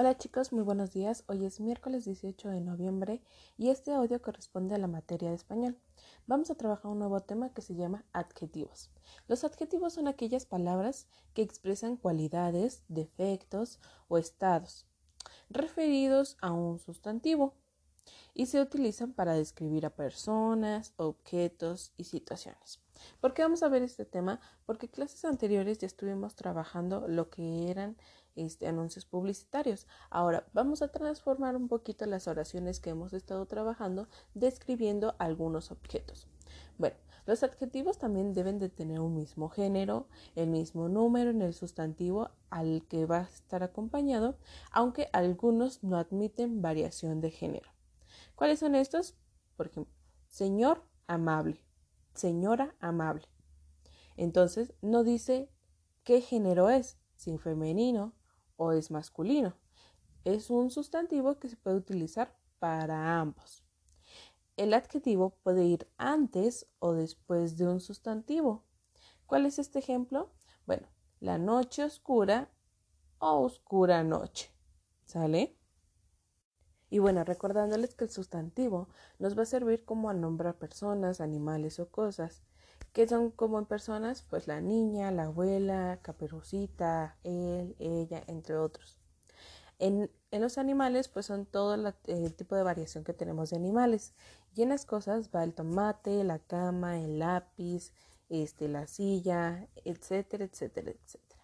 Hola 0.00 0.16
chicos, 0.16 0.52
muy 0.52 0.62
buenos 0.62 0.92
días. 0.92 1.24
Hoy 1.26 1.44
es 1.44 1.58
miércoles 1.58 2.04
18 2.04 2.50
de 2.50 2.60
noviembre 2.60 3.20
y 3.56 3.70
este 3.70 3.92
audio 3.92 4.22
corresponde 4.22 4.76
a 4.76 4.78
la 4.78 4.86
materia 4.86 5.30
de 5.30 5.34
español. 5.34 5.76
Vamos 6.28 6.52
a 6.52 6.54
trabajar 6.54 6.92
un 6.92 7.00
nuevo 7.00 7.18
tema 7.18 7.52
que 7.52 7.62
se 7.62 7.74
llama 7.74 8.04
adjetivos. 8.12 8.90
Los 9.26 9.42
adjetivos 9.42 9.94
son 9.94 10.06
aquellas 10.06 10.46
palabras 10.46 11.08
que 11.34 11.42
expresan 11.42 11.96
cualidades, 11.96 12.84
defectos 12.86 13.80
o 14.06 14.18
estados 14.18 14.86
referidos 15.50 16.36
a 16.40 16.52
un 16.52 16.78
sustantivo 16.78 17.54
y 18.34 18.46
se 18.46 18.60
utilizan 18.60 19.12
para 19.12 19.34
describir 19.34 19.84
a 19.84 19.96
personas, 19.96 20.92
objetos 20.96 21.92
y 21.96 22.04
situaciones. 22.04 22.78
¿Por 23.20 23.34
qué 23.34 23.42
vamos 23.42 23.62
a 23.62 23.68
ver 23.68 23.82
este 23.82 24.04
tema? 24.04 24.40
Porque 24.66 24.88
clases 24.88 25.24
anteriores 25.24 25.78
ya 25.78 25.86
estuvimos 25.86 26.34
trabajando 26.34 27.06
lo 27.08 27.30
que 27.30 27.70
eran 27.70 27.96
este, 28.36 28.66
anuncios 28.66 29.04
publicitarios. 29.04 29.86
Ahora 30.10 30.46
vamos 30.52 30.82
a 30.82 30.88
transformar 30.88 31.56
un 31.56 31.68
poquito 31.68 32.06
las 32.06 32.28
oraciones 32.28 32.80
que 32.80 32.90
hemos 32.90 33.12
estado 33.12 33.46
trabajando 33.46 34.08
describiendo 34.34 35.16
algunos 35.18 35.70
objetos. 35.70 36.28
Bueno, 36.78 36.96
los 37.26 37.42
adjetivos 37.42 37.98
también 37.98 38.32
deben 38.32 38.58
de 38.58 38.70
tener 38.70 39.00
un 39.00 39.14
mismo 39.14 39.50
género, 39.50 40.08
el 40.34 40.48
mismo 40.48 40.88
número 40.88 41.30
en 41.30 41.42
el 41.42 41.52
sustantivo 41.52 42.30
al 42.48 42.86
que 42.88 43.04
va 43.04 43.18
a 43.18 43.22
estar 43.24 43.62
acompañado, 43.62 44.38
aunque 44.70 45.10
algunos 45.12 45.84
no 45.84 45.98
admiten 45.98 46.62
variación 46.62 47.20
de 47.20 47.30
género. 47.30 47.68
¿Cuáles 48.34 48.60
son 48.60 48.74
estos? 48.74 49.14
Por 49.56 49.66
ejemplo, 49.66 49.92
señor 50.28 50.84
amable, 51.06 51.60
señora 52.18 52.74
amable. 52.80 53.26
Entonces, 54.16 54.74
no 54.82 55.04
dice 55.04 55.50
qué 56.04 56.20
género 56.20 56.70
es, 56.70 56.98
si 57.16 57.38
femenino 57.38 58.14
o 58.56 58.72
es 58.72 58.90
masculino. 58.90 59.54
Es 60.24 60.50
un 60.50 60.70
sustantivo 60.70 61.38
que 61.38 61.48
se 61.48 61.56
puede 61.56 61.76
utilizar 61.76 62.36
para 62.58 63.20
ambos. 63.20 63.64
El 64.56 64.74
adjetivo 64.74 65.38
puede 65.42 65.64
ir 65.64 65.88
antes 65.96 66.66
o 66.80 66.92
después 66.92 67.56
de 67.56 67.68
un 67.68 67.80
sustantivo. 67.80 68.64
¿Cuál 69.26 69.46
es 69.46 69.58
este 69.58 69.78
ejemplo? 69.78 70.32
Bueno, 70.66 70.88
la 71.20 71.38
noche 71.38 71.84
oscura 71.84 72.50
o 73.18 73.44
oscura 73.44 74.02
noche. 74.02 74.50
¿Sale? 75.04 75.57
Y 76.90 76.98
bueno, 77.00 77.24
recordándoles 77.24 77.94
que 77.94 78.04
el 78.04 78.10
sustantivo 78.10 78.88
nos 79.18 79.36
va 79.38 79.42
a 79.42 79.46
servir 79.46 79.84
como 79.84 80.08
a 80.10 80.14
nombrar 80.14 80.54
personas, 80.56 81.20
animales 81.20 81.78
o 81.80 81.88
cosas. 81.88 82.42
que 82.92 83.06
son 83.06 83.30
como 83.30 83.58
en 83.58 83.66
personas? 83.66 84.22
Pues 84.22 84.48
la 84.48 84.60
niña, 84.60 85.10
la 85.12 85.24
abuela, 85.24 85.98
caperucita, 86.02 87.16
él, 87.24 87.76
ella, 87.78 88.22
entre 88.26 88.56
otros. 88.56 88.98
En, 89.78 90.10
los 90.32 90.58
animales, 90.58 91.08
pues 91.08 91.26
son 91.26 91.46
todo 91.46 91.74
el 91.74 92.34
tipo 92.34 92.56
de 92.56 92.62
variación 92.62 93.04
que 93.04 93.14
tenemos 93.14 93.50
de 93.50 93.56
animales. 93.56 94.14
Y 94.54 94.62
en 94.62 94.70
las 94.70 94.84
cosas 94.86 95.30
va 95.34 95.44
el 95.44 95.54
tomate, 95.54 96.24
la 96.24 96.38
cama, 96.38 96.98
el 96.98 97.18
lápiz, 97.18 97.92
este, 98.28 98.68
la 98.68 98.86
silla, 98.86 99.68
etcétera, 99.84 100.44
etcétera, 100.44 100.90
etcétera. 100.90 101.42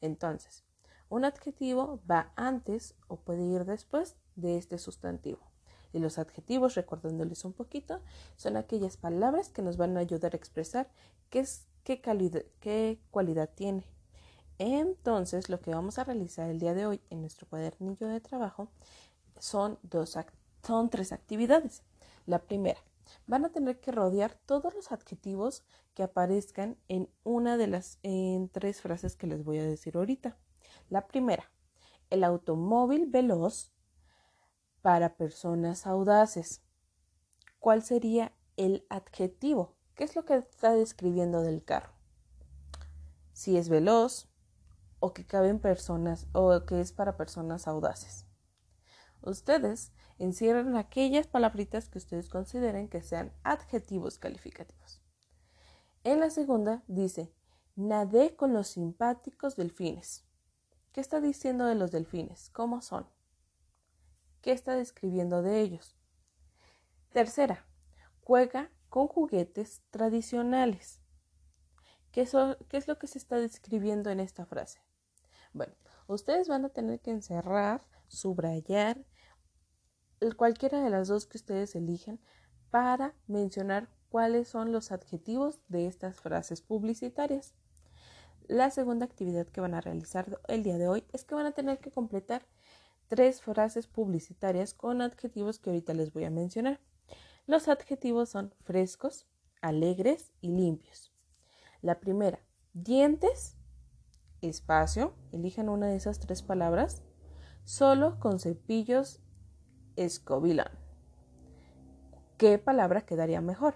Entonces, 0.00 0.64
un 1.08 1.24
adjetivo 1.24 2.00
va 2.08 2.32
antes 2.36 2.94
o 3.08 3.16
puede 3.16 3.42
ir 3.44 3.64
después 3.64 4.16
de 4.40 4.58
este 4.58 4.78
sustantivo. 4.78 5.40
Y 5.92 5.98
los 5.98 6.18
adjetivos, 6.18 6.74
recordándoles 6.74 7.44
un 7.44 7.52
poquito, 7.52 8.00
son 8.36 8.56
aquellas 8.56 8.96
palabras 8.96 9.48
que 9.48 9.62
nos 9.62 9.76
van 9.76 9.96
a 9.96 10.00
ayudar 10.00 10.34
a 10.34 10.36
expresar 10.36 10.88
qué, 11.30 11.40
es, 11.40 11.66
qué, 11.82 12.00
calidad, 12.00 12.42
qué 12.60 13.00
cualidad 13.10 13.50
tiene. 13.54 13.84
Entonces, 14.58 15.48
lo 15.48 15.60
que 15.60 15.70
vamos 15.70 15.98
a 15.98 16.04
realizar 16.04 16.48
el 16.50 16.58
día 16.58 16.74
de 16.74 16.86
hoy 16.86 17.00
en 17.10 17.22
nuestro 17.22 17.48
cuadernillo 17.48 18.06
de 18.06 18.20
trabajo 18.20 18.68
son, 19.38 19.78
dos, 19.82 20.16
son 20.62 20.90
tres 20.90 21.12
actividades. 21.12 21.82
La 22.26 22.40
primera, 22.40 22.78
van 23.26 23.44
a 23.44 23.50
tener 23.50 23.80
que 23.80 23.92
rodear 23.92 24.34
todos 24.46 24.74
los 24.74 24.92
adjetivos 24.92 25.64
que 25.94 26.02
aparezcan 26.02 26.76
en 26.88 27.08
una 27.24 27.56
de 27.56 27.66
las 27.66 27.98
en 28.02 28.48
tres 28.48 28.80
frases 28.80 29.16
que 29.16 29.26
les 29.26 29.44
voy 29.44 29.58
a 29.58 29.64
decir 29.64 29.96
ahorita. 29.96 30.36
La 30.88 31.06
primera, 31.06 31.50
el 32.10 32.24
automóvil 32.24 33.06
veloz 33.06 33.72
para 34.82 35.16
personas 35.16 35.86
audaces. 35.86 36.62
¿Cuál 37.58 37.82
sería 37.82 38.32
el 38.56 38.86
adjetivo? 38.88 39.74
¿Qué 39.94 40.04
es 40.04 40.16
lo 40.16 40.24
que 40.24 40.36
está 40.36 40.72
describiendo 40.72 41.42
del 41.42 41.62
carro? 41.62 41.92
Si 43.32 43.56
es 43.56 43.68
veloz 43.68 44.28
o 44.98 45.12
que 45.12 45.26
caben 45.26 45.58
personas 45.58 46.26
o 46.32 46.64
que 46.64 46.80
es 46.80 46.92
para 46.92 47.16
personas 47.16 47.66
audaces. 47.66 48.26
Ustedes 49.22 49.92
encierran 50.18 50.76
aquellas 50.76 51.26
palabritas 51.26 51.88
que 51.88 51.98
ustedes 51.98 52.28
consideren 52.28 52.88
que 52.88 53.02
sean 53.02 53.32
adjetivos 53.42 54.18
calificativos. 54.18 55.00
En 56.04 56.20
la 56.20 56.30
segunda 56.30 56.82
dice, 56.86 57.32
nadé 57.76 58.36
con 58.36 58.52
los 58.52 58.68
simpáticos 58.68 59.56
delfines. 59.56 60.24
¿Qué 60.92 61.00
está 61.00 61.20
diciendo 61.20 61.66
de 61.66 61.74
los 61.74 61.90
delfines? 61.90 62.50
¿Cómo 62.50 62.80
son? 62.80 63.06
¿Qué 64.42 64.52
está 64.52 64.74
describiendo 64.74 65.42
de 65.42 65.60
ellos? 65.60 65.96
Tercera, 67.12 67.66
juega 68.22 68.70
con 68.88 69.06
juguetes 69.06 69.82
tradicionales. 69.90 71.00
¿Qué, 72.12 72.26
¿Qué, 72.68 72.76
es 72.76 72.88
lo 72.88 72.98
que 72.98 73.06
se 73.06 73.18
está 73.18 73.36
describiendo 73.36 74.10
en 74.10 74.20
esta 74.20 74.46
frase? 74.46 74.80
Bueno, 75.52 75.74
ustedes 76.06 76.48
van 76.48 76.64
a 76.64 76.70
tener 76.70 77.00
que 77.00 77.10
encerrar, 77.10 77.82
subrayar 78.08 79.04
cualquiera 80.36 80.82
de 80.82 80.90
las 80.90 81.08
dos 81.08 81.26
que 81.26 81.38
ustedes 81.38 81.74
elijan 81.74 82.20
para 82.70 83.14
mencionar 83.26 83.88
cuáles 84.10 84.48
son 84.48 84.72
los 84.72 84.92
adjetivos 84.92 85.60
de 85.68 85.86
estas 85.86 86.20
frases 86.20 86.62
publicitarias. 86.62 87.54
La 88.46 88.70
segunda 88.70 89.06
actividad 89.06 89.46
que 89.46 89.60
van 89.60 89.74
a 89.74 89.80
realizar 89.80 90.40
el 90.48 90.62
día 90.62 90.76
de 90.76 90.88
hoy 90.88 91.04
es 91.12 91.24
que 91.24 91.34
van 91.34 91.46
a 91.46 91.52
tener 91.52 91.78
que 91.78 91.90
completar 91.90 92.46
tres 93.10 93.42
frases 93.42 93.88
publicitarias 93.88 94.72
con 94.72 95.02
adjetivos 95.02 95.58
que 95.58 95.70
ahorita 95.70 95.94
les 95.94 96.12
voy 96.12 96.24
a 96.24 96.30
mencionar. 96.30 96.80
Los 97.44 97.66
adjetivos 97.66 98.28
son 98.28 98.54
frescos, 98.62 99.26
alegres 99.60 100.32
y 100.40 100.52
limpios. 100.52 101.12
La 101.82 101.98
primera, 101.98 102.38
dientes, 102.72 103.56
espacio, 104.42 105.12
elijan 105.32 105.68
una 105.68 105.88
de 105.88 105.96
esas 105.96 106.20
tres 106.20 106.42
palabras, 106.42 107.02
solo 107.64 108.20
con 108.20 108.38
cepillos 108.38 109.20
escobilán. 109.96 110.70
¿Qué 112.38 112.58
palabra 112.58 113.04
quedaría 113.04 113.40
mejor? 113.40 113.74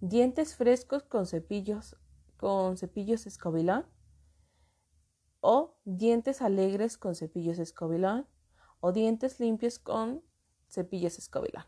Dientes 0.00 0.54
frescos 0.54 1.02
con 1.02 1.26
cepillos 1.26 1.96
con 2.36 2.78
cepillos 2.78 3.26
escobilán 3.26 3.84
o 5.40 5.76
dientes 5.84 6.40
alegres 6.40 6.96
con 6.96 7.14
cepillos 7.14 7.58
escobilón 7.58 8.26
o 8.80 8.92
dientes 8.92 9.40
limpios 9.40 9.78
con 9.78 10.22
cepillos 10.68 11.18
escobilón. 11.18 11.64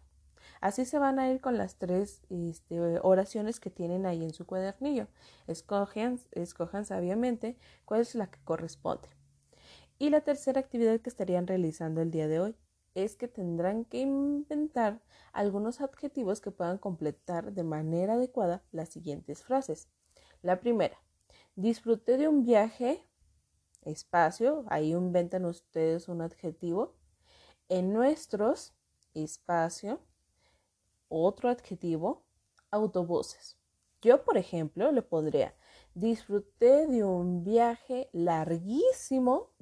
Así 0.61 0.85
se 0.85 0.99
van 0.99 1.19
a 1.19 1.31
ir 1.31 1.41
con 1.41 1.59
las 1.59 1.77
tres 1.77 2.23
este, 2.31 2.79
oraciones 3.01 3.59
que 3.59 3.71
tienen 3.71 4.07
ahí 4.07 4.23
en 4.23 4.33
su 4.33 4.47
cuadernillo. 4.47 5.09
Escogen, 5.47 6.21
escojan 6.31 6.85
sabiamente 6.85 7.57
cuál 7.85 8.01
es 8.03 8.15
la 8.15 8.31
que 8.31 8.39
corresponde. 8.45 9.09
Y 9.99 10.11
la 10.11 10.21
tercera 10.21 10.61
actividad 10.61 11.01
que 11.01 11.11
estarían 11.11 11.47
realizando 11.47 12.01
el 12.01 12.11
día 12.11 12.29
de 12.29 12.41
hoy 12.41 12.57
es 12.95 13.17
que 13.17 13.29
tendrán 13.29 13.85
que 13.85 13.99
inventar 13.99 15.01
algunos 15.33 15.81
adjetivos 15.81 16.41
que 16.41 16.51
puedan 16.51 16.79
completar 16.79 17.53
de 17.53 17.65
manera 17.65 18.15
adecuada 18.15 18.63
las 18.71 18.91
siguientes 18.91 19.43
frases. 19.43 19.89
La 20.43 20.61
primera, 20.61 20.99
disfruté 21.57 22.17
de 22.17 22.29
un 22.29 22.45
viaje 22.45 23.07
espacio, 23.83 24.65
ahí 24.69 24.93
inventan 24.93 25.45
ustedes 25.45 26.09
un 26.09 26.21
adjetivo. 26.23 26.95
En 27.75 27.95
nuestros, 27.95 28.75
espacio, 29.15 29.99
otro 31.09 31.49
adjetivo, 31.49 32.23
autobuses. 32.71 33.57
Yo, 34.03 34.25
por 34.25 34.37
ejemplo, 34.37 34.93
le 34.93 35.01
podría, 35.01 35.55
disfruté 35.95 36.87
de 36.87 37.03
un 37.03 37.45
viaje 37.45 38.11
larguísimo 38.13 39.55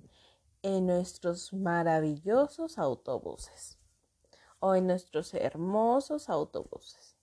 en 0.62 0.89
nuestros 0.89 1.53
maravillosos 1.53 2.79
autobuses 2.79 3.79
o 4.59 4.75
en 4.75 4.89
nuestros 4.89 5.33
hermosos 5.33 6.29
autobuses. 6.29 7.17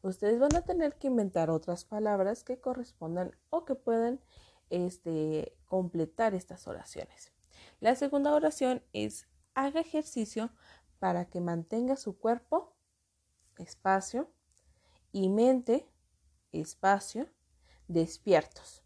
Ustedes 0.00 0.40
van 0.40 0.56
a 0.56 0.62
tener 0.62 0.94
que 0.94 1.08
inventar 1.08 1.50
otras 1.50 1.84
palabras 1.84 2.44
que 2.44 2.58
correspondan 2.58 3.36
o 3.50 3.66
que 3.66 3.74
puedan 3.74 4.20
este, 4.70 5.54
completar 5.66 6.32
estas 6.32 6.66
oraciones. 6.66 7.30
La 7.80 7.94
segunda 7.94 8.32
oración 8.32 8.82
es 8.94 9.26
haga 9.64 9.80
ejercicio 9.80 10.50
para 10.98 11.26
que 11.26 11.40
mantenga 11.40 11.96
su 11.96 12.18
cuerpo, 12.18 12.74
espacio, 13.58 14.30
y 15.12 15.28
mente, 15.28 15.88
espacio, 16.52 17.28
despiertos. 17.88 18.82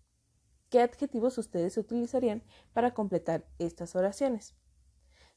¿Qué 0.71 0.81
adjetivos 0.81 1.39
ustedes 1.39 1.77
utilizarían 1.77 2.43
para 2.73 2.95
completar 2.95 3.47
estas 3.59 3.95
oraciones? 3.95 4.55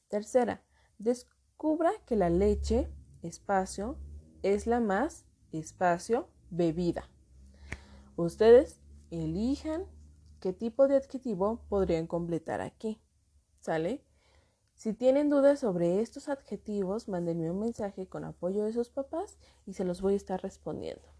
Tercera, 0.07 0.63
descubra 0.98 1.92
que 2.06 2.16
la 2.16 2.30
leche, 2.30 2.90
espacio, 3.22 3.98
es 4.44 4.66
la 4.66 4.80
más, 4.80 5.25
espacio, 5.51 6.30
bebida. 6.50 7.10
Ustedes 8.16 8.80
elijan 9.12 9.86
qué 10.40 10.54
tipo 10.54 10.88
de 10.88 10.95
adjetivo 10.95 11.62
podrían 11.69 12.07
completar 12.07 12.62
aquí. 12.62 13.01
¿Sale? 13.60 14.04
Si 14.78 14.94
tienen 14.94 15.32
dudas 15.32 15.62
sobre 15.62 16.02
estos 16.02 16.30
adjetivos, 16.30 17.08
mándenme 17.08 17.50
un 17.50 17.60
mensaje 17.60 18.06
con 18.06 18.24
apoyo 18.24 18.64
de 18.64 18.74
sus 18.74 18.90
papás 18.90 19.40
y 19.66 19.74
se 19.74 19.84
los 19.84 20.02
voy 20.02 20.14
a 20.14 20.18
estar 20.18 20.40
respondiendo. 20.40 21.17